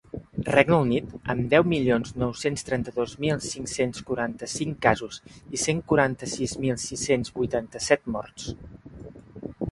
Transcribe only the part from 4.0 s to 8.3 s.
quaranta-cinc casos i cent quaranta-sis mil sis-cents vint-i-set